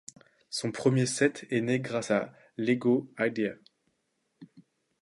Son 0.49 0.71
premier 0.71 1.05
set 1.05 1.45
est 1.51 1.61
né 1.61 1.79
grâce 1.79 2.09
à 2.09 2.33
Lego 2.57 3.13
Ideas. 3.19 3.59